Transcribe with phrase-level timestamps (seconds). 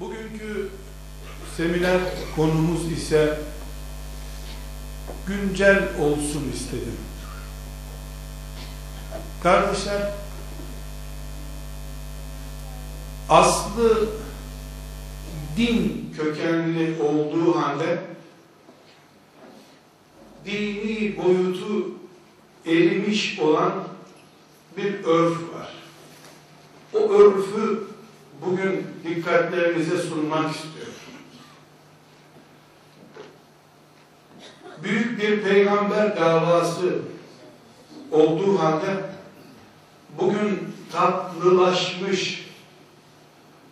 [0.00, 0.68] Bugünkü
[1.56, 2.00] seminer
[2.36, 3.40] konumuz ise
[5.26, 6.96] güncel olsun istedim.
[9.42, 10.12] Kardeşler,
[13.28, 14.08] aslı
[15.56, 18.02] din kökenli olduğu halde
[20.44, 21.90] dini boyutu
[22.66, 23.72] erimiş olan
[24.76, 25.74] bir örf var.
[26.94, 27.89] O örfü
[28.46, 30.92] bugün dikkatlerinize sunmak istiyorum.
[34.82, 36.98] Büyük bir peygamber davası
[38.10, 39.04] olduğu halde
[40.18, 42.50] bugün tatlılaşmış,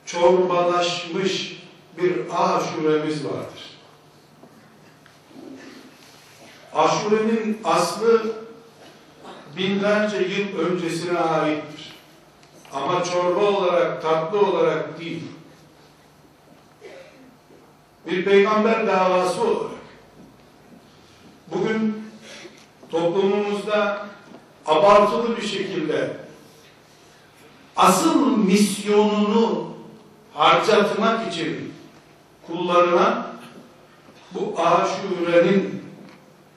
[0.06, 1.62] çorbalaşmış
[1.98, 3.78] bir aşuremiz vardır.
[6.74, 8.36] Aşurenin aslı
[9.56, 11.97] binlerce yıl öncesine aittir.
[12.72, 15.22] Ama çorba olarak, tatlı olarak değil.
[18.06, 19.78] Bir peygamber davası olarak.
[21.54, 22.04] Bugün
[22.90, 24.06] toplumumuzda
[24.66, 26.16] abartılı bir şekilde
[27.76, 29.74] asıl misyonunu
[30.34, 31.74] harcatmak için
[32.46, 33.26] kullanılan
[34.34, 35.84] bu aşurenin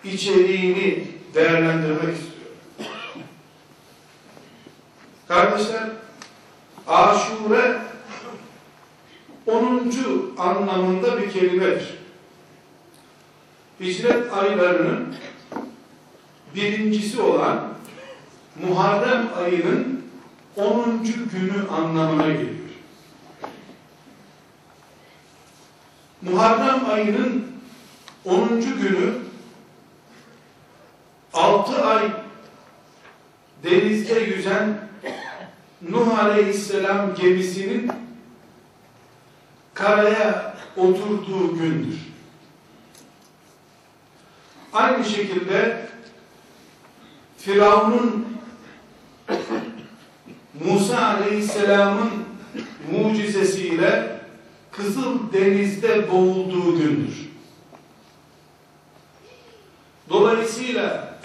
[0.03, 2.31] içeriğini değerlendirmek istiyorum.
[5.27, 5.89] Kardeşler,
[6.91, 7.81] aşure
[9.45, 9.91] 10.
[10.37, 11.97] anlamında bir kelimedir.
[13.79, 15.15] Hicret aylarının
[16.55, 17.73] birincisi olan
[18.67, 20.05] Muharrem ayının
[20.55, 21.03] 10.
[21.03, 22.51] günü anlamına geliyor.
[26.21, 27.47] Muharrem ayının
[28.25, 28.47] 10.
[28.61, 29.13] günü
[31.33, 32.11] 6 ay
[33.63, 34.90] denizde yüzen
[35.89, 37.91] Nuh Aleyhisselam gemisinin
[39.73, 41.97] karaya oturduğu gündür.
[44.73, 45.87] Aynı şekilde
[47.37, 48.37] Firavun'un
[50.65, 52.11] Musa Aleyhisselam'ın
[52.91, 54.21] mucizesiyle
[54.71, 57.29] Kızıl Deniz'de boğulduğu gündür.
[60.09, 61.19] Dolayısıyla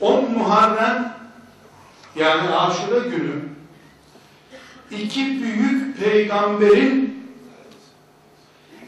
[0.00, 1.19] 10 Muharrem
[2.16, 3.42] yani aşure günü
[4.90, 7.26] iki büyük peygamberin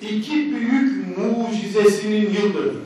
[0.00, 2.82] iki büyük mucizesinin yıl dönümüdür.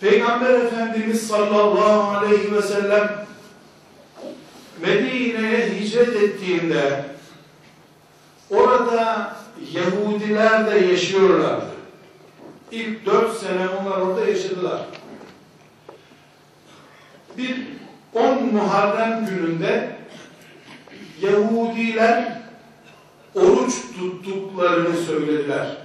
[0.00, 3.26] Peygamber Efendimiz sallallahu aleyhi ve sellem
[4.80, 7.04] Medine'ye hicret ettiğinde
[8.50, 9.36] orada
[9.72, 11.66] Yahudiler de yaşıyorlardı.
[12.70, 14.80] İlk dört sene onlar orada yaşadılar.
[17.38, 17.66] Bir
[18.12, 19.96] 10 Muharrem gününde
[21.22, 22.42] Yahudiler
[23.34, 25.76] oruç tuttuklarını söylediler.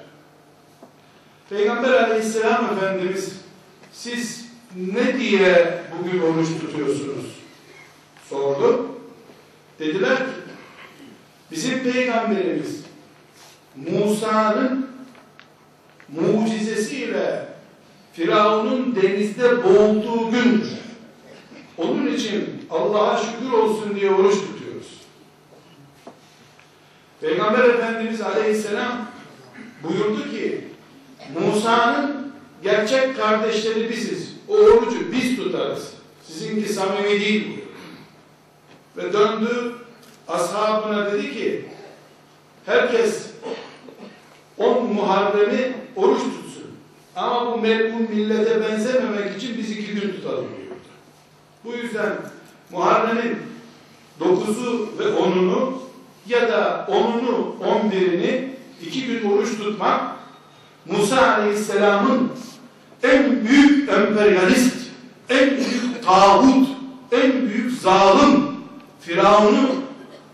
[1.50, 3.36] Peygamber aleyhisselam efendimiz
[3.94, 7.26] siz ne diye bugün oruç tutuyorsunuz?
[8.30, 8.88] Sordu.
[9.80, 10.24] Dediler ki
[11.52, 12.84] bizim peygamberimiz
[13.76, 14.90] Musa'nın
[16.10, 17.48] mucizesiyle
[18.14, 20.87] Firavun'un denizde boğulduğu gündür.
[21.78, 25.02] Onun için Allah'a şükür olsun diye oruç tutuyoruz.
[27.22, 29.06] Peygamber Efendimiz Aleyhisselam
[29.84, 30.68] buyurdu ki
[31.40, 32.32] Musa'nın
[32.64, 34.34] gerçek kardeşleri biziz.
[34.48, 35.94] O orucu biz tutarız.
[36.28, 37.68] Sizinki samimi değil bu.
[39.02, 39.76] Ve döndü
[40.28, 41.66] ashabına dedi ki
[42.66, 43.28] herkes
[44.58, 46.64] on Muharrem'i oruç tutsun.
[47.16, 50.67] Ama bu melun millete benzememek için biz iki gün tutalım diyordu.
[51.68, 52.14] Bu yüzden
[52.72, 53.38] Muharrem'in
[54.20, 55.74] dokuzu ve onunu
[56.28, 60.02] ya da onunu on birini iki gün oruç tutmak
[60.86, 62.32] Musa Aleyhisselam'ın
[63.04, 64.76] en büyük emperyalist,
[65.30, 66.68] en büyük tağut,
[67.12, 68.44] en büyük zalim
[69.02, 69.70] Firavun'u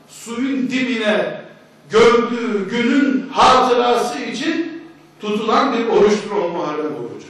[0.07, 1.41] suyun dibine
[1.89, 4.83] gördüğü günün hatırası için
[5.21, 7.27] tutulan bir oruçtur o Muharrem orucu.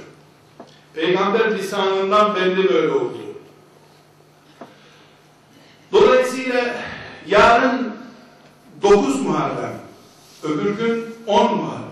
[0.93, 3.22] Peygamber lisanından belli böyle oldu.
[5.93, 6.75] Dolayısıyla
[7.27, 7.93] yarın
[8.81, 9.79] 9 Muharrem,
[10.43, 11.83] öbür gün 10 Muharrem.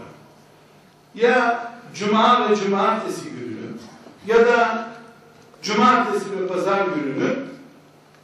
[1.16, 3.52] Ya Cuma ve Cumartesi günü
[4.28, 4.90] ya da
[5.62, 7.36] Cumartesi ve Pazar gününü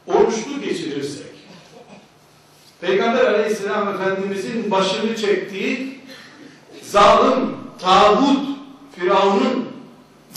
[0.06, 1.34] oruçlu geçirirsek,
[2.80, 6.00] Peygamber Aleyhisselam Efendimizin başını çektiği
[6.82, 8.48] zalim, tağut,
[8.96, 9.68] Firavun'un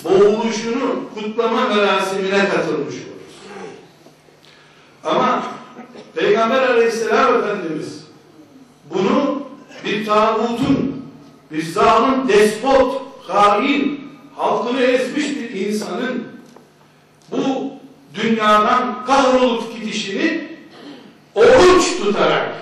[0.04, 3.11] boğuluşunu kutlama merasimine katılmış oluruz.
[5.04, 5.44] Ama
[6.16, 8.02] Peygamber Aleyhisselam Efendimiz
[9.86, 11.06] bir tağutun,
[11.52, 16.24] bir zalim despot, hain, halkını ezmiş bir insanın
[17.32, 17.74] bu
[18.16, 20.58] dünyadan kahrolup gidişini
[21.36, 22.56] oruç tutarak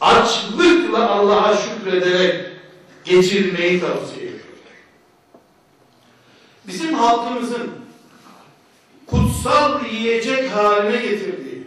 [0.00, 2.46] açlıkla Allah'a şükrederek
[3.04, 4.40] geçirmeyi tavsiye ediyor.
[6.68, 7.70] Bizim halkımızın
[9.42, 11.66] kutsal yiyecek haline getirdiği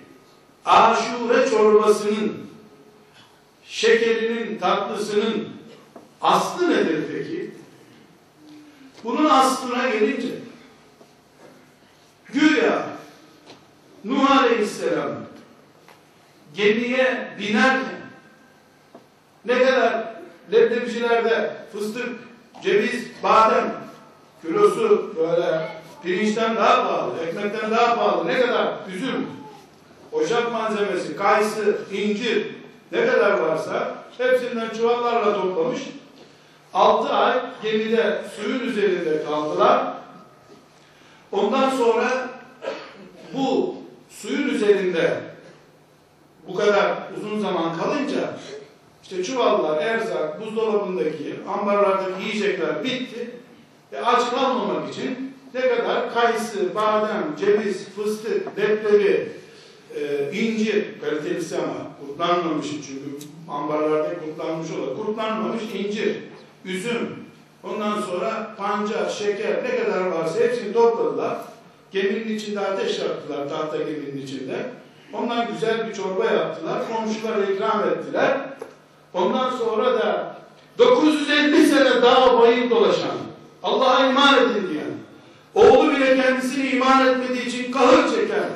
[0.65, 2.37] aşure çorbasının
[3.65, 5.49] şekerinin, tatlısının
[6.21, 7.51] aslı nedir peki?
[9.03, 10.27] Bunun aslına gelince
[12.33, 12.85] güya
[14.05, 15.11] Nuh Aleyhisselam
[16.53, 18.03] gemiye binerken
[19.45, 20.15] ne kadar
[20.51, 22.09] leblebicilerde fıstık,
[22.63, 23.75] ceviz, badem
[24.41, 29.27] kilosu böyle pirinçten daha pahalı, ekmekten daha pahalı ne kadar üzüm,
[30.11, 32.47] ocak malzemesi, kayısı, incir
[32.91, 35.81] ne kadar varsa hepsinden çuvallarla toplamış.
[36.73, 39.93] Altı ay gemide suyun üzerinde kaldılar.
[41.31, 42.29] Ondan sonra
[43.33, 43.75] bu
[44.09, 45.21] suyun üzerinde
[46.47, 48.37] bu kadar uzun zaman kalınca
[49.03, 53.31] işte çuvallar, erzak, buzdolabındaki, ambarlardaki yiyecekler bitti.
[53.91, 59.31] Ve aç kalmamak için ne kadar kayısı, badem, ceviz, fıstık, leblebi,
[59.95, 64.97] e, incir, kalitelisi ama kurtlanmamış çünkü ambarlarda kurtlanmış olur.
[64.97, 66.17] Kurtlanmamış incir,
[66.65, 67.09] üzüm,
[67.63, 71.37] ondan sonra pancar, şeker ne kadar varsa hepsini topladılar.
[71.91, 74.55] Geminin içinde ateş yaktılar, tahta geminin içinde.
[75.13, 78.37] Ondan güzel bir çorba yaptılar, komşulara ikram ettiler.
[79.13, 80.35] Ondan sonra da
[80.77, 83.17] 950 sene daha bayıl dolaşan,
[83.63, 84.72] Allah'a iman edin
[85.55, 88.49] oğlu bile kendisini iman etmediği için kahır çeken,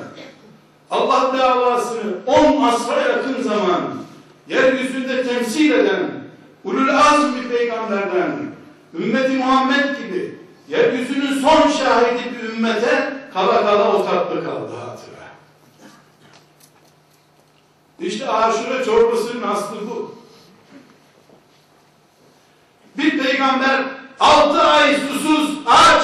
[0.90, 3.82] Allah davasını 10 asra yakın zaman
[4.48, 6.10] yeryüzünde temsil eden
[6.64, 8.30] ulul azm bir peygamberden
[8.98, 15.28] ümmeti Muhammed gibi yeryüzünün son şahidi bir ümmete kala kala o tatlı kaldı hatıra.
[18.00, 20.14] İşte aşure çorbasının aslı bu.
[22.98, 23.84] Bir peygamber
[24.20, 26.02] altı ay susuz, aç,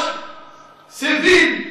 [0.94, 1.64] sefil,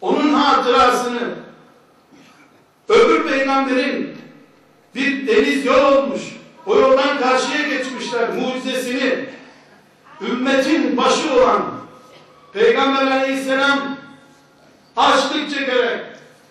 [0.00, 1.20] onun hatırasını
[2.88, 4.16] öbür peygamberin
[4.94, 6.22] bir deniz yol olmuş.
[6.66, 9.28] O yoldan karşıya geçmişler mucizesini
[10.20, 11.62] ümmetin başı olan
[12.52, 13.96] Peygamber aleyhisselam
[14.96, 16.00] açlık çekerek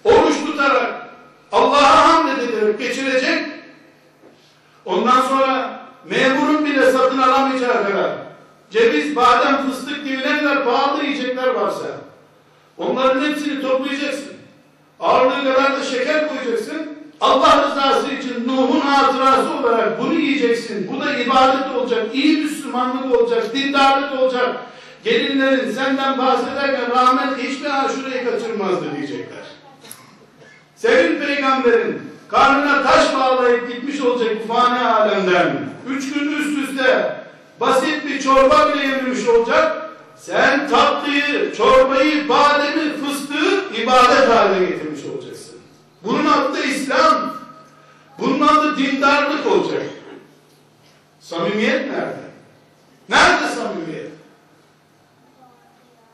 [0.04, 1.10] oruç tutarak
[1.52, 3.46] Allah'a hamd ederek geçirecek
[4.86, 8.29] ondan sonra memurun bile satın alamayacağı kadar
[8.72, 11.88] ceviz, badem, fıstık gibi ne kadar pahalı yiyecekler varsa
[12.80, 14.34] Onların hepsini toplayacaksın.
[15.00, 17.00] Ağırlığı kadar da şeker koyacaksın.
[17.22, 20.92] Allah rızası için Nuh'un hatırası olarak bunu yiyeceksin.
[20.94, 24.56] Bu da ibadet olacak, iyi Müslümanlık olacak, dindarlık olacak.
[25.04, 29.44] Gelinlerin senden bahsederken rahmet hiçbir aşureyi kaçırmazdı diyecekler.
[30.76, 35.56] Senin peygamberin karnına taş bağlayıp gitmiş olacak bu fani alemden.
[35.90, 37.16] Üç gün üst üste
[37.60, 39.90] basit bir çorba bile yememiş olacak.
[40.16, 45.56] Sen tatlıyı, çorbayı, bademi, fıstığı ibadet haline getirmiş olacaksın.
[46.04, 47.34] Bunun adı İslam.
[48.20, 49.84] Bunun adı dindarlık olacak.
[51.20, 52.30] Samimiyet nerede?
[53.10, 54.12] Nerede samimiyet?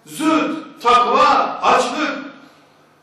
[0.05, 2.11] Zühd, takva, açlık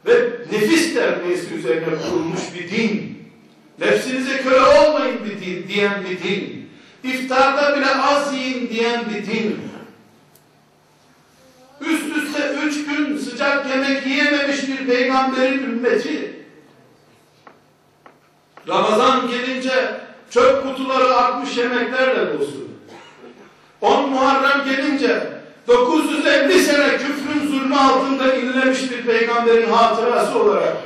[0.06, 3.22] ve nefis terbiyesi üzerine kurulmuş bir din.
[3.78, 6.70] Nefsinize köle olmayın bir din, diyen bir din.
[7.04, 8.70] İftarda bile az yiyin
[9.32, 9.60] din.
[11.80, 16.42] Üst üste üç gün sıcak yemek yiyememiş bir peygamberin ümmeti.
[18.68, 22.68] Ramazan gelince çöp kutuları atmış yemeklerle dolsun.
[23.80, 30.76] On Muharrem gelince 950 sene küfrün zulmü altında inlemiş bir peygamberin hatırası olarak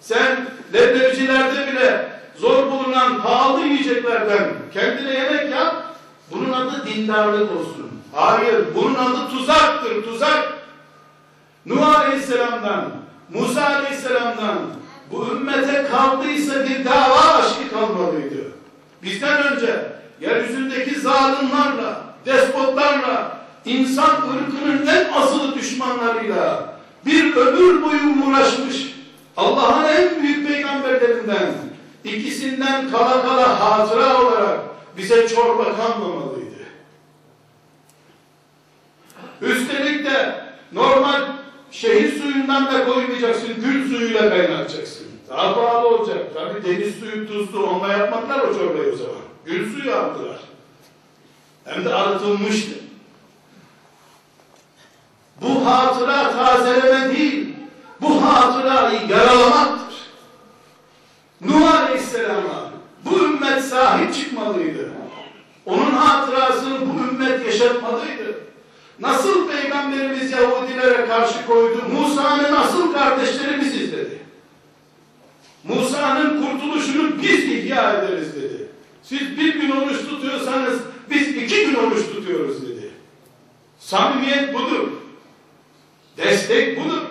[0.00, 5.79] sen leblebicilerde bile zor bulunan pahalı yiyeceklerden kendine yemek yap
[6.32, 7.90] bunun adı dindarlık olsun.
[8.12, 10.60] Hayır, bunun adı tuzaktır, tuzak.
[11.66, 12.84] Nuh Aleyhisselam'dan,
[13.30, 14.58] Musa Aleyhisselam'dan
[15.12, 18.52] bu ümmete kaldıysa bir dava aşkı kalmalıydı.
[19.02, 21.94] Bizden önce yeryüzündeki zalimlerle,
[22.26, 26.74] despotlarla, insan ırkının en asılı düşmanlarıyla
[27.06, 28.94] bir ömür boyu uğraşmış
[29.36, 31.52] Allah'ın en büyük peygamberlerinden
[32.04, 34.58] ikisinden kala kala hatıra olarak
[34.96, 36.50] bize çorba kalmamalıydı.
[39.40, 41.22] Üstelik de normal
[41.70, 45.06] şehir suyundan da koymayacaksın, gül suyuyla kaynatacaksın.
[45.28, 46.34] Daha pahalı olacak.
[46.34, 47.66] Tabi deniz suyu tuzlu.
[47.66, 49.22] Onunla yapmadılar o çorbayı o zaman.
[49.44, 50.40] Gül suyu aldılar.
[51.64, 52.74] Hem de arıtılmıştı.
[55.40, 57.54] Bu hatıra tazeleme değil.
[58.00, 59.96] Bu hatırayı yaralamaktır.
[61.40, 62.70] Nuh Aleyhisselam'a
[63.04, 64.79] bu ümmet sahip çıkmalıydı.
[66.00, 68.40] Hatırasını bu ümmet yaşatmalıydı.
[69.00, 71.82] Nasıl Peygamberimiz Yahudilere karşı koydu?
[71.92, 73.60] Musa'nın nasıl kardeşleri
[73.92, 74.18] dedi.
[75.64, 78.68] Musa'nın kurtuluşunu biz ihya ederiz dedi.
[79.02, 80.78] Siz bir gün oruç tutuyorsanız
[81.10, 82.90] biz iki gün oruç tutuyoruz dedi.
[83.78, 84.88] Samimiyet budur.
[86.16, 87.02] Destek budur.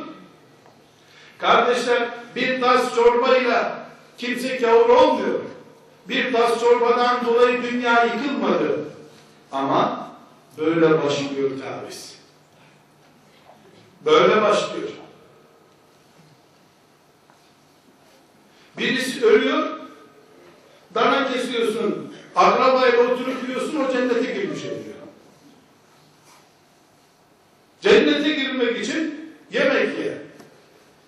[1.38, 5.40] Kardeşler bir tas çorbayla kimse kavur olmuyor.
[6.10, 8.80] Bir tas çorbadan dolayı dünya yıkılmadı.
[9.52, 10.12] Ama
[10.58, 12.16] böyle başlıyor taviz.
[14.06, 14.90] Böyle başlıyor.
[18.78, 19.80] Birisi ölüyor,
[20.96, 24.80] dana kesiyorsun, akrabayla oturup yiyorsun, o cennete girmiş oluyor.
[27.82, 30.22] Cennete girmek için yemek ye.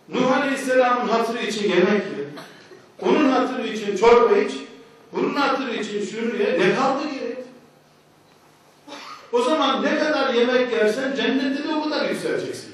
[0.10, 2.25] Nuh Aleyhisselam'ın hatırı için yemek ye.
[3.01, 4.51] Onun hatırı için çorba iç.
[5.13, 5.36] Bunun
[6.12, 6.60] hatırı için şunu ye.
[6.60, 7.38] Ne kaldı gerek?
[9.32, 12.74] O zaman ne kadar yemek yersen cennette de o kadar yükseleceksin.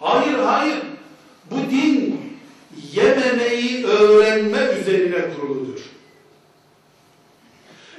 [0.00, 0.78] Hayır, hayır.
[1.50, 2.20] Bu din
[2.92, 5.80] yememeyi öğrenme üzerine kuruludur.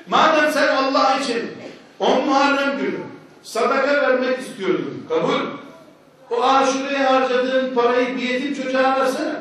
[0.08, 1.52] Madem sen Allah için
[2.00, 3.00] on Muharrem günü
[3.44, 5.40] sadaka vermek istiyordun, kabul.
[6.32, 9.36] O aşureye harcadığın parayı bir yetim çocuğa versene.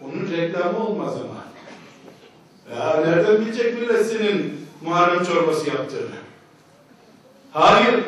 [0.00, 1.44] Onun reklamı olmaz ama.
[3.06, 6.16] Nereden bilecek millet senin Muharrem çorbası yaptığını?
[7.52, 8.04] Hayır.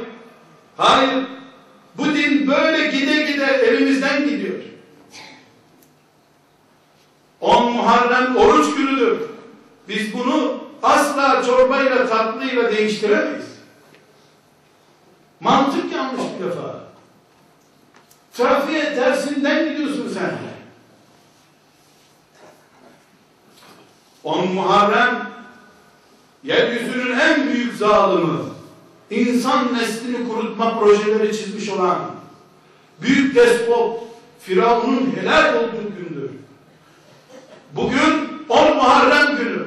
[0.77, 1.25] Hayır.
[1.99, 4.59] Bu din böyle gide gide elimizden gidiyor.
[7.41, 9.19] On Muharrem oruç günüdür.
[9.89, 13.45] Biz bunu asla çorbayla tatlıyla değiştiremeyiz.
[15.41, 16.85] Mantık yanlış bir defa.
[18.33, 20.52] Trafiğe tersinden gidiyorsun sen.
[24.25, 25.31] On Muharrem
[26.45, 28.39] yeryüzünün en büyük zalimi,
[29.11, 31.99] insan neslini kurutma projeleri çizmiş olan
[33.01, 34.01] büyük despot
[34.41, 36.31] Firavun'un helal olduğu gündür.
[37.73, 39.63] Bugün 10 Muharrem günü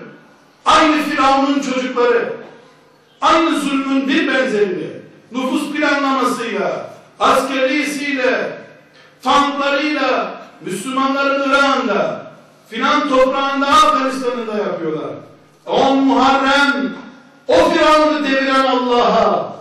[0.65, 2.33] aynı Firavun'un çocukları
[3.21, 4.87] aynı zulmün bir benzerini
[5.31, 8.57] nüfus planlamasıyla askerisiyle
[9.23, 12.24] tanklarıyla Müslümanların Irak'ında
[12.69, 15.11] filan toprağında Afganistan'ında yapıyorlar.
[15.65, 16.93] 10 Muharrem
[17.47, 19.55] o Firavun'u deviren Allah'a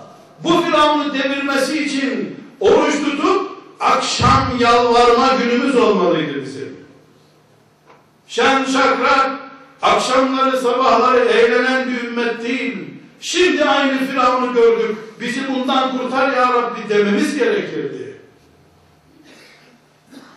[0.45, 6.77] bu Firavun'u devirmesi için oruç tutup akşam yalvarma günümüz olmalıydı bizim.
[8.29, 9.31] Şen şakrak
[9.83, 12.79] akşamları sabahları eğlenen bir ümmet değil.
[13.21, 14.97] Şimdi aynı Firavun'u gördük.
[15.21, 18.14] Bizi bundan kurtar ya Rabbi dememiz gerekirdi.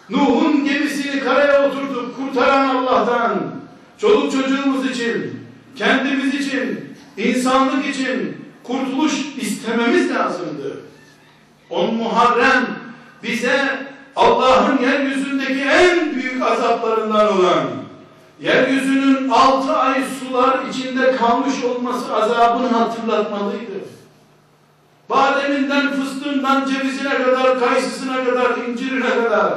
[0.10, 3.40] Nuh'un gemisini karaya oturduk kurtaran Allah'tan
[3.98, 5.44] çoluk çocuğumuz için
[5.76, 10.82] kendimiz için insanlık için kurtuluş istememiz lazımdı.
[11.70, 12.66] On Muharrem
[13.24, 17.64] bize Allah'ın yeryüzündeki en büyük azaplarından olan
[18.42, 23.78] yeryüzünün altı ay sular içinde kalmış olması azabını hatırlatmalıydı.
[25.10, 29.54] Bademinden, fıstığından, cevizine kadar, kayısısına kadar, incirine kadar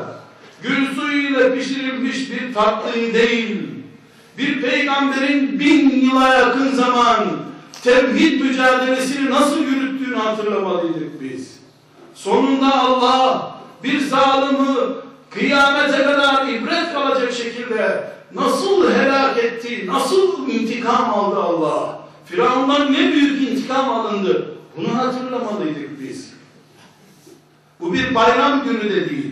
[0.63, 3.63] gül suyuyla pişirilmiş bir tatlıyı değil,
[4.39, 7.27] bir peygamberin bin yıla yakın zaman
[7.83, 11.61] tevhid mücadelesini nasıl yürüttüğünü hatırlamalıydık biz.
[12.15, 14.67] Sonunda Allah bir zalimi
[15.31, 22.01] kıyamete kadar ibret kalacak şekilde nasıl helak etti, nasıl intikam aldı Allah.
[22.27, 24.55] Firavundan ne büyük intikam alındı.
[24.77, 26.33] Bunu hatırlamalıydık biz.
[27.81, 29.30] Bu bir bayram günü de değil.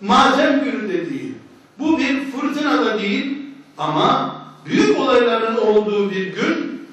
[0.00, 1.34] Matem günü de değil.
[1.78, 3.38] Bu bir fırtına da değil.
[3.78, 6.86] Ama büyük olayların olduğu bir gün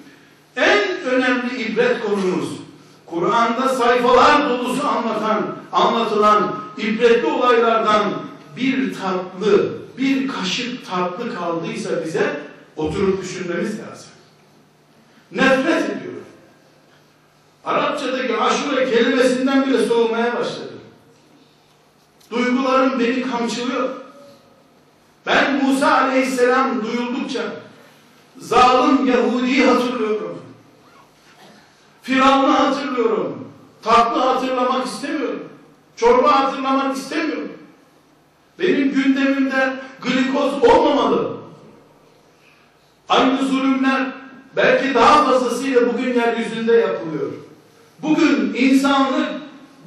[0.55, 2.49] en önemli ibret konumuz
[3.05, 8.13] Kur'an'da sayfalar dolusu anlatan, anlatılan ibretli olaylardan
[8.57, 12.41] bir tatlı, bir kaşık tatlı kaldıysa bize
[12.75, 14.09] oturup düşünmemiz lazım.
[15.31, 16.23] Nefret ediyorum.
[17.65, 20.76] Arapçadaki aşure kelimesinden bile soğumaya başladım.
[22.31, 23.89] Duygularım beni kamçılıyor.
[25.25, 27.41] Ben Musa aleyhisselam duyuldukça
[28.37, 30.41] zalim Yahudi'yi hatırlıyorum.
[32.01, 33.47] Firavun'u hatırlıyorum.
[33.83, 35.49] Tatlı hatırlamak istemiyorum.
[35.95, 37.51] Çorba hatırlamak istemiyorum.
[38.59, 41.37] Benim gündemimde glikoz olmamalı.
[43.09, 44.07] Aynı zulümler
[44.55, 47.31] belki daha fazlasıyla bugün yeryüzünde yapılıyor.
[48.01, 49.29] Bugün insanlık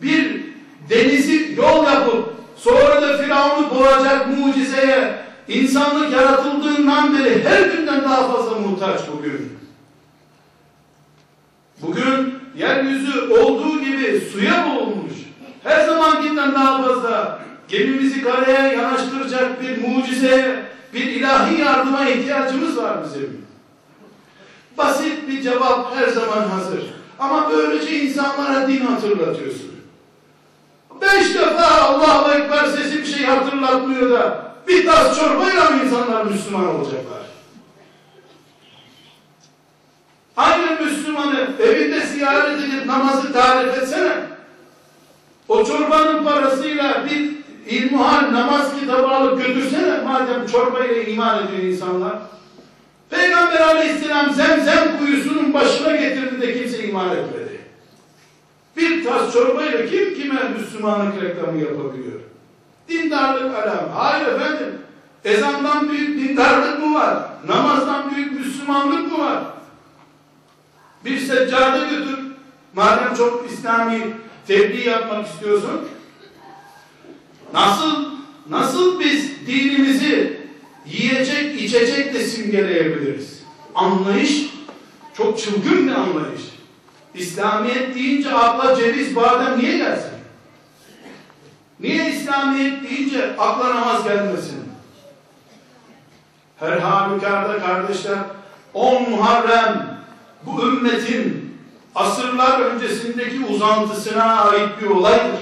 [0.02, 0.44] bir
[0.90, 3.70] denizi yol yapıp sonra da Firavun'u
[4.70, 5.14] mucizeye
[5.48, 9.58] insanlık yaratıldığından beri her günden daha fazla muhtaç bugün.
[11.82, 15.12] Bugün yeryüzü olduğu gibi suya boğulmuş.
[15.64, 23.46] Her zamankinden daha fazla gemimizi karaya yanaştıracak bir mucizeye, bir ilahi yardıma ihtiyacımız var bizim.
[24.78, 26.82] Basit bir cevap her zaman hazır.
[27.18, 29.70] Ama böylece insanlara din hatırlatıyorsun.
[31.02, 36.66] Beş defa Allahu Ekber sesi bir şey hatırlatmıyor da bir tas çorbayla mı insanlar Müslüman
[36.66, 37.20] olacaklar?
[40.36, 44.12] Aynı Müslümanı evinde ziyaret edip namazı tarif etsene.
[45.48, 47.30] O çorbanın parasıyla bir
[47.66, 52.18] ilmuhal namaz kitabı alıp götürsene madem çorbayla iman ediyor insanlar.
[53.10, 57.60] Peygamber aleyhisselam zemzem kuyusunun başına getirdi de kimse iman etmedi.
[58.76, 62.20] Bir tas çorbayla kim kime Müslümanlık reklamı yapabiliyor?
[62.90, 63.88] Dindarlık alam.
[63.94, 64.78] Hayır efendim.
[65.24, 67.18] Ezandan büyük dindarlık mı var?
[67.48, 69.42] Namazdan büyük Müslümanlık mı var?
[71.04, 72.18] Bir seccade götür.
[72.74, 74.00] Madem çok İslami
[74.46, 75.80] tebliğ yapmak istiyorsun.
[77.54, 78.04] Nasıl
[78.50, 80.40] nasıl biz dinimizi
[80.86, 83.42] yiyecek, içecek de simgeleyebiliriz?
[83.74, 84.46] Anlayış
[85.16, 86.42] çok çılgın bir anlayış.
[87.14, 90.19] İslamiyet deyince akla ceviz, badem niye gelsin?
[91.80, 94.60] Niye İslamiyet deyince akla namaz gelmesin?
[96.60, 98.18] Her halükarda kardeşler
[98.74, 100.00] 10 Muharrem
[100.46, 101.56] bu ümmetin
[101.94, 105.40] asırlar öncesindeki uzantısına ait bir olaydır.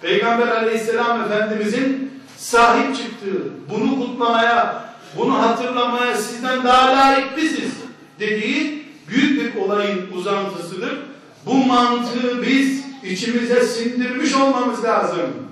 [0.00, 4.84] Peygamber aleyhisselam efendimizin sahip çıktığı, bunu kutlamaya,
[5.18, 7.72] bunu hatırlamaya sizden daha layık biziz
[8.20, 10.98] dediği büyük bir olayın uzantısıdır.
[11.46, 15.46] Bu mantığı biz içimize sindirmiş olmamız lazım.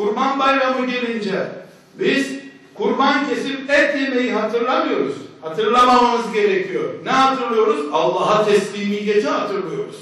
[0.00, 1.48] Kurban bayramı gelince
[1.94, 2.32] biz
[2.74, 5.14] kurban kesip et yemeyi hatırlamıyoruz.
[5.42, 6.84] Hatırlamamamız gerekiyor.
[7.04, 7.86] Ne hatırlıyoruz?
[7.92, 9.96] Allah'a teslimiyeti hatırlıyoruz.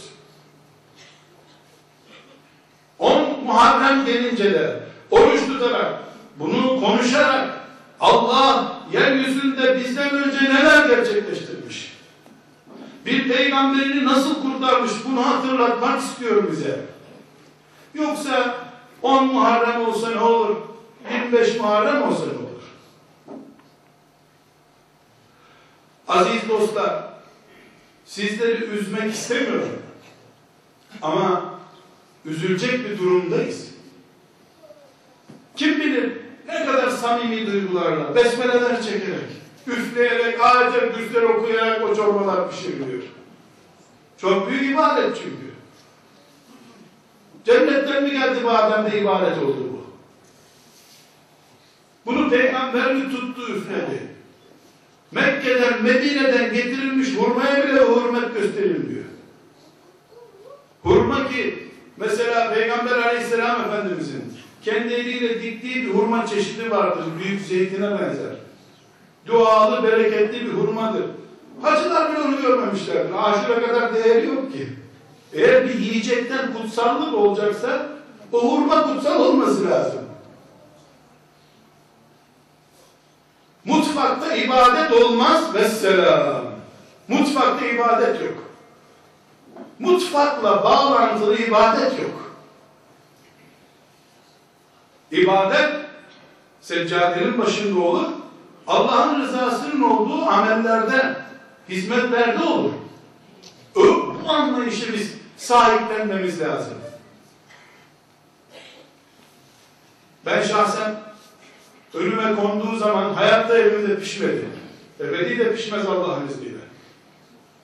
[2.99, 5.95] 10 Muharrem gelince de oruç tutarak,
[6.39, 7.61] bunu konuşarak
[8.01, 11.97] Allah yeryüzünde bizden önce neler gerçekleştirmiş?
[13.07, 16.81] Bir peygamberini nasıl kurtarmış bunu hatırlatmak istiyor bize.
[17.95, 18.68] Yoksa
[19.03, 20.57] 10 Muharrem olsa ne olur?
[21.13, 22.49] 25 Muharrem olsa ne olur?
[26.09, 27.05] Aziz dostlar,
[28.05, 29.83] sizleri üzmek istemiyorum.
[31.03, 31.55] Ama
[32.25, 33.69] üzülecek bir durumdayız.
[35.57, 36.13] Kim bilir
[36.49, 39.31] ne kadar samimi duygularla, besmeleler çekerek,
[39.67, 43.03] üfleyerek, ayet-el kürsüler okuyarak o çorbalar pişiriliyor.
[44.19, 45.48] Çok büyük ibadet çünkü.
[47.49, 49.85] Cennetten mi geldi bu Adem'de ibadet oldu bu?
[52.07, 54.09] Bunu peygamber mi tuttu üfledi?
[55.13, 59.05] Mekke'den, Medine'den getirilmiş hurmaya bile hürmet gösterilmiyor.
[60.83, 64.25] Hurma ki mesela Peygamber Aleyhisselam Efendimizin
[64.63, 67.05] kendi eliyle diktiği bir hurma çeşidi vardır.
[67.23, 68.37] Büyük zeytine benzer.
[69.27, 71.05] Dualı, bereketli bir hurmadır.
[71.63, 73.13] Hacılar bile onu görmemişlerdir.
[73.19, 74.69] Aşure kadar değeri yok ki.
[75.33, 77.87] Eğer bir yiyecekten kutsallık olacaksa
[78.33, 80.01] o hurma kutsal olması lazım.
[83.65, 85.69] Mutfakta ibadet olmaz ve.
[87.09, 88.45] Mutfakta ibadet yok.
[89.79, 92.35] Mutfakla bağlantılı ibadet yok.
[95.11, 95.71] İbadet
[96.61, 98.07] seccadenin başında olur.
[98.67, 101.17] Allah'ın rızasının olduğu amellerde,
[101.69, 102.73] hizmetlerde olur.
[103.75, 106.75] Bu anlayışı biz sahiplenmemiz lazım.
[110.27, 110.95] Ben şahsen
[111.95, 114.49] önüme konduğu zaman hayatta evimde pişmedi.
[115.01, 116.59] Ebedi de pişmez Allah'ın izniyle.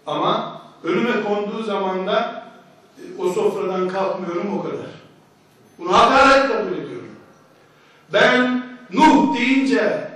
[0.06, 2.44] Ama önüme konduğu zaman da
[2.98, 4.86] e, o sofradan kalkmıyorum o kadar.
[5.78, 7.10] Bunu hakaret kabul ediyorum.
[8.12, 10.10] Ben Nuh deyince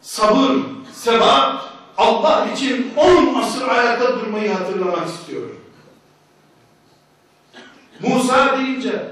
[0.00, 0.56] sabır,
[0.92, 1.64] sebat,
[1.98, 5.61] Allah için on asır ayakta durmayı hatırlamak istiyorum.
[8.02, 9.04] Musa deyince,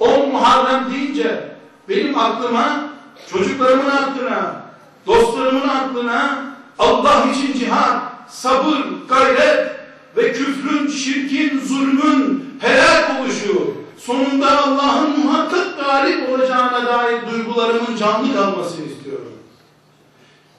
[0.00, 1.56] on Muharrem deyince
[1.88, 2.88] benim aklıma,
[3.32, 4.62] çocuklarımın aklına,
[5.06, 6.44] dostlarımın aklına
[6.78, 9.70] Allah için cihat, sabır, gayret
[10.16, 18.86] ve küfrün, şirkin, zulmün helak oluşu, sonunda Allah'ın muhakkak galip olacağına dair duygularımın canlı kalmasını
[18.86, 19.32] istiyorum.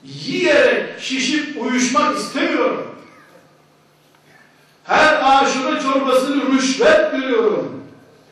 [0.04, 2.93] Yiyerek şişip uyuşmak istemiyorum.
[4.84, 7.84] Her aşure çorbasını rüşvet görüyorum.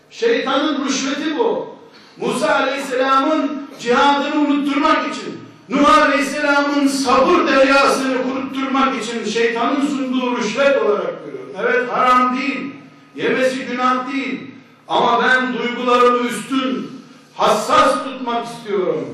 [0.09, 1.75] Şeytanın rüşveti bu.
[2.17, 11.25] Musa Aleyhisselam'ın cihadını unutturmak için, Nuh Aleyhisselam'ın sabır deryasını kurutturmak için şeytanın sunduğu rüşvet olarak
[11.25, 11.51] görüyorum.
[11.59, 12.73] Evet haram değil,
[13.15, 14.51] yemesi günah değil.
[14.87, 16.91] Ama ben duygularımı üstün,
[17.35, 19.07] hassas tutmak istiyorum.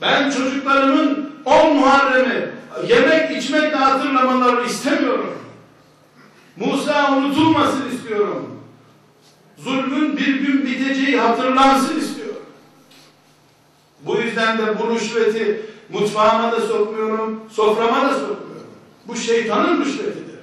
[0.00, 2.48] Ben çocuklarımın on Muharrem'i
[2.88, 5.34] yemek içmekle hatırlamalarını istemiyorum.
[6.56, 8.60] Musa unutulmasın istiyorum.
[9.58, 12.42] Zulmün bir gün biteceği hatırlansın istiyorum.
[14.00, 18.66] Bu yüzden de bu rüşveti mutfağıma da sokmuyorum, soframa da sokmuyorum.
[19.08, 20.38] Bu şeytanın rüşvetidir.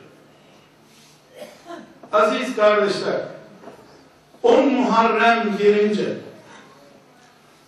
[2.11, 3.21] Aziz kardeşler,
[4.43, 6.17] 10 Muharrem gelince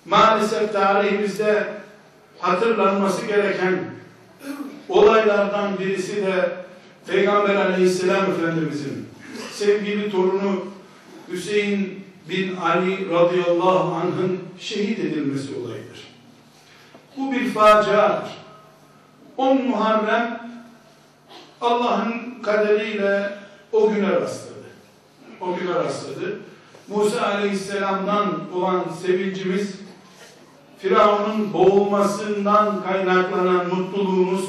[0.06, 1.68] maalesef tarihimizde
[2.40, 3.80] hatırlanması gereken
[4.90, 6.66] olaylardan birisi de
[7.08, 9.08] Peygamber aleyhisselam Efendimizin
[9.52, 10.66] sevgili torunu
[11.32, 16.08] Hüseyin bin Ali radıyallahu anh'ın şehit edilmesi olayıdır.
[17.18, 18.30] Bu bir faciadır.
[19.38, 20.50] 10 Muharrem
[21.62, 23.34] Allah'ın kaderiyle
[23.72, 24.56] o güne rastladı.
[25.42, 26.40] O güne rastladı.
[26.88, 29.76] Musa aleyhisselamdan olan sevincimiz
[30.80, 34.46] Firavun'un boğulmasından kaynaklanan mutluluğumuz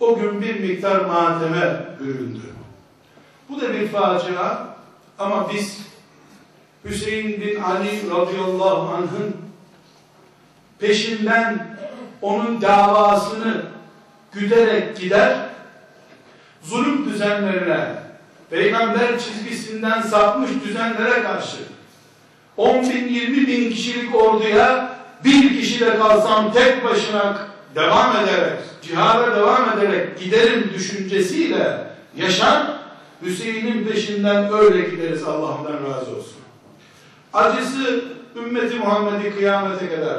[0.00, 2.40] o gün bir miktar mateme büründü.
[3.48, 4.66] Bu da bir facia
[5.18, 5.78] ama biz
[6.84, 9.36] Hüseyin bin Ali radıyallahu anh'ın
[10.78, 11.76] peşinden
[12.22, 13.62] onun davasını
[14.32, 15.36] güderek gider,
[16.62, 17.86] zulüm düzenlerine,
[18.50, 21.58] peygamber çizgisinden sapmış düzenlere karşı
[22.56, 29.78] 10 bin 20 bin kişilik orduya bir kişiyle kalsam tek başına devam ederek, cihada devam
[29.78, 32.66] ederek giderim düşüncesiyle yaşar,
[33.22, 36.40] Hüseyin'in peşinden öyle gideriz Allah'tan razı olsun.
[37.32, 38.04] Acısı
[38.36, 40.18] ümmeti Muhammed'i kıyamete kadar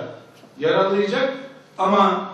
[0.59, 1.33] yaralayacak
[1.77, 2.33] ama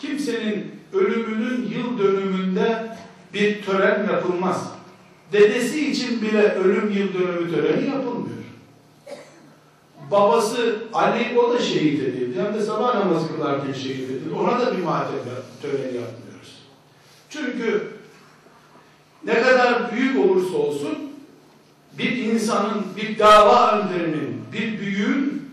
[0.00, 2.96] kimsenin ölümünün yıl dönümünde
[3.34, 4.72] bir tören yapılmaz.
[5.32, 8.11] Dedesi için bile ölüm yıl dönümü töreni yapılmıyor.
[10.12, 12.40] Babası Ali o da şehit edildi.
[12.40, 14.34] Hem de sabah namazı kılarken şehit edildi.
[14.34, 15.18] Ona da bir matem
[15.62, 16.62] töreni yapmıyoruz.
[17.30, 17.92] Çünkü
[19.24, 21.12] ne kadar büyük olursa olsun
[21.98, 25.50] bir insanın, bir dava önderinin, bir büyüğün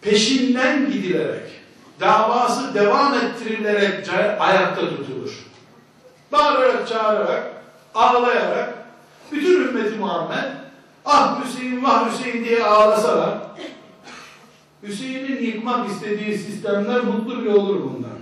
[0.00, 1.50] peşinden gidilerek,
[2.00, 5.46] davası devam ettirilerek ayakta tutulur.
[6.32, 7.52] Bağırarak, çağırarak,
[7.94, 8.74] ağlayarak,
[9.32, 10.50] bütün ümmeti Muhammed,
[11.04, 13.38] ah Hüseyin, vah Hüseyin diye ağlasalar,
[14.82, 18.18] Hüseyin'in yıkmak istediği sistemler mutlu bir olur bundan.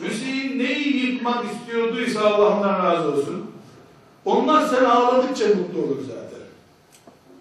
[0.00, 3.50] Hüseyin neyi yıkmak istiyorduysa Allah'tan razı olsun.
[4.24, 6.24] Onlar sen ağladıkça mutlu olur zaten.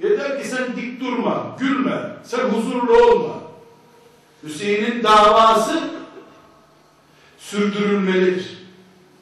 [0.10, 3.34] Yeter ki sen dik durma, gülme, sen huzurlu olma.
[4.44, 5.90] Hüseyin'in davası
[7.38, 8.58] sürdürülmelidir.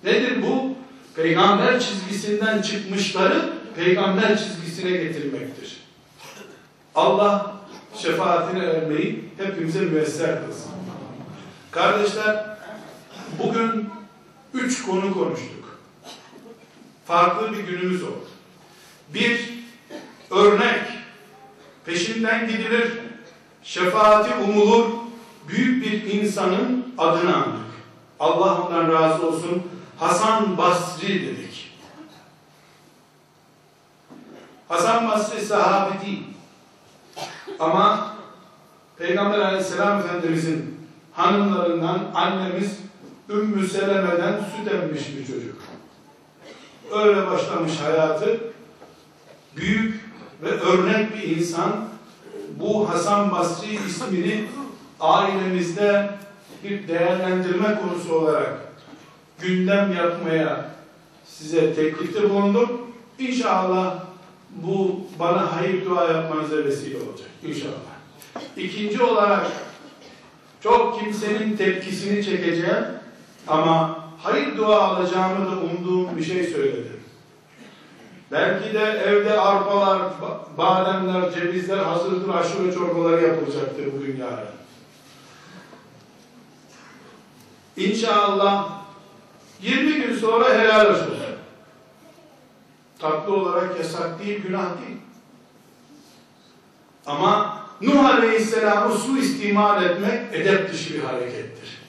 [0.04, 0.76] Nedir bu?
[1.16, 5.81] Peygamber çizgisinden çıkmışları peygamber çizgisine getirmektir.
[6.96, 7.56] Allah
[7.98, 10.72] şefaatine ermeyi hepimize müyesser kılsın.
[11.72, 12.58] Kardeşler,
[13.44, 13.90] bugün
[14.54, 15.80] üç konu konuştuk.
[17.06, 18.28] Farklı bir günümüz oldu.
[19.14, 19.50] Bir,
[20.32, 20.82] örnek,
[21.86, 22.92] peşinden gidilir,
[23.64, 24.86] şefaati umulur,
[25.48, 27.72] büyük bir insanın adını andık.
[28.20, 29.64] Allah ondan razı olsun.
[30.00, 31.72] Hasan Basri dedik.
[34.70, 36.31] Hasan Basri sahabi değil.
[37.60, 38.16] Ama
[38.98, 40.78] Peygamber aleyhisselam efendimizin
[41.14, 42.78] hanımlarından annemiz
[43.30, 45.56] Ümmü Seleme'den süt emmiş bir çocuk.
[46.92, 48.40] Öyle başlamış hayatı.
[49.56, 50.06] Büyük
[50.44, 51.72] ve örnek bir insan.
[52.60, 54.46] Bu Hasan Basri ismini
[55.00, 56.10] ailemizde
[56.64, 58.60] bir değerlendirme konusu olarak
[59.40, 60.72] gündem yapmaya
[61.26, 62.82] size teklifte bulundum.
[63.20, 63.96] İnşallah
[64.50, 65.01] bu
[65.62, 67.30] hayır dua yapmanıza vesile olacak.
[67.44, 67.92] İnşallah.
[68.58, 69.46] İkinci olarak
[70.64, 72.86] çok kimsenin tepkisini çekeceğim
[73.48, 77.02] ama hayır dua alacağımı da umduğum bir şey söyledim.
[78.32, 80.02] Belki de evde arpalar,
[80.58, 84.48] bademler, cevizler hazırdır, aşure çorbaları yapılacaktır bugün yarın.
[87.78, 88.70] İnşallah
[89.62, 91.18] 20 gün sonra helal olsun.
[93.00, 94.98] Tatlı olarak yasak değil, günah değil.
[97.12, 101.82] Ama Nuh Aleyhisselam'ı su istimal etmek edep dışı bir harekettir.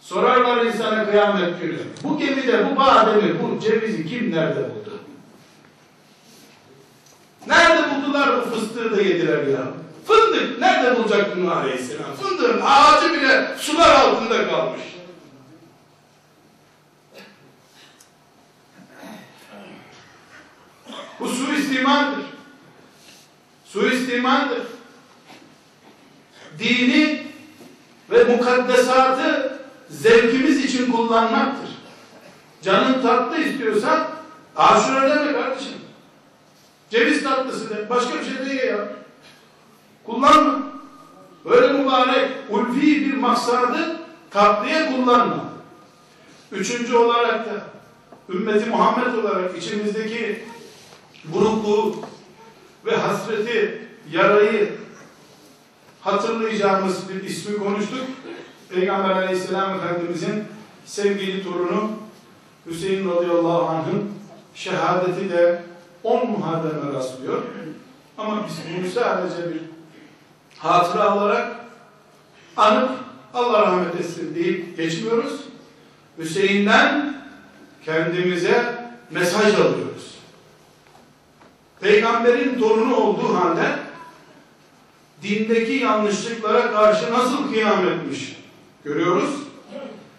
[0.00, 1.78] Sorarlar insana kıyamet günü.
[2.04, 5.00] Bu gemide bu bademi, bu cevizi kim nerede buldu?
[7.46, 9.64] Nerede buldular bu fıstığı da yediler ya?
[10.06, 12.14] Fındık nerede bulacak Nuh Aleyhisselam?
[12.22, 14.80] Fındığın ağacı bile sular altında kalmış.
[21.20, 22.32] Bu suistimaldir.
[24.12, 24.62] Suistimaldir.
[26.58, 27.26] Dini
[28.10, 31.70] ve mukaddesatı zevkimiz için kullanmaktır.
[32.62, 34.08] Canın tatlı istiyorsan
[34.56, 35.72] aşure deme kardeşim.
[36.90, 37.90] Ceviz tatlısı de.
[37.90, 38.88] Başka bir şey de ye ya.
[40.04, 40.58] Kullanma.
[41.44, 43.96] Böyle mübarek ulvi bir maksadı
[44.30, 45.44] tatlıya kullanma.
[46.52, 47.66] Üçüncü olarak da
[48.28, 50.44] ümmeti Muhammed olarak içimizdeki
[51.24, 51.96] burukluğu
[52.86, 54.72] ve hasreti, yarayı
[56.00, 58.04] hatırlayacağımız bir ismi konuştuk.
[58.68, 60.44] Peygamber aleyhisselam efendimizin
[60.84, 61.90] sevgili torunu
[62.66, 64.12] Hüseyin radıyallahu anh'ın
[64.54, 65.62] şehadeti de
[66.02, 67.42] 10 muharreme rastlıyor.
[68.18, 69.60] Ama biz bunu sadece bir
[70.58, 71.56] hatıra olarak
[72.56, 72.90] anıp
[73.34, 75.40] Allah rahmet etsin deyip geçmiyoruz.
[76.18, 77.14] Hüseyin'den
[77.84, 78.74] kendimize
[79.10, 80.18] mesaj alıyoruz.
[81.80, 83.81] Peygamberin torunu olduğu halde
[85.22, 88.36] dindeki yanlışlıklara karşı nasıl kıyam etmiş
[88.84, 89.34] görüyoruz.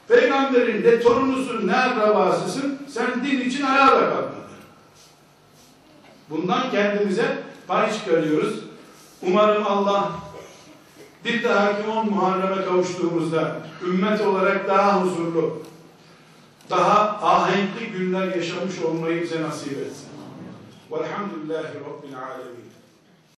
[0.07, 4.43] Peygamberin ne torunusun ne akrabasısın sen din için ayağa da kalkmadın.
[6.29, 8.59] Bundan kendimize pay çıkarıyoruz.
[9.21, 10.11] Umarım Allah
[11.25, 15.61] bir dahaki on Muharrem'e kavuştuğumuzda ümmet olarak daha huzurlu,
[16.69, 20.07] daha ahenkli günler yaşamış olmayı bize nasip etsin.
[20.91, 22.62] Velhamdülillahi Rabbil Alemin.